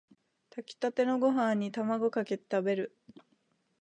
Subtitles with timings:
[0.49, 2.97] 炊きたてのご飯にタマゴかけて食べる